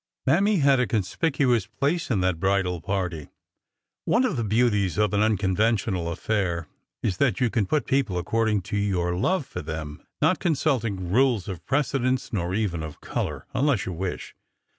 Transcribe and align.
Mammy 0.25 0.55
had 0.55 0.79
a 0.79 0.87
conspicuous 0.87 1.67
place 1.67 2.09
in 2.09 2.21
that 2.21 2.39
bridal 2.39 2.81
party. 2.81 3.29
One 4.05 4.25
of 4.25 4.35
the 4.35 4.43
beauties 4.43 4.97
of 4.97 5.13
an 5.13 5.21
unconventional 5.21 6.11
affair 6.11 6.67
is 7.03 7.17
that 7.17 7.39
you 7.39 7.51
can 7.51 7.67
put 7.67 7.85
people 7.85 8.17
according 8.17 8.63
to 8.73 8.77
your 8.77 9.15
love 9.15 9.45
for 9.45 9.61
them, 9.61 10.01
not 10.19 10.39
consulting 10.39 11.11
rules 11.11 11.47
of 11.47 11.63
precedence 11.67 12.33
nor 12.33 12.55
even 12.55 12.81
of 12.81 12.99
color, 12.99 13.45
unless 13.53 13.85
you 13.85 13.93
wish. 13.93 14.33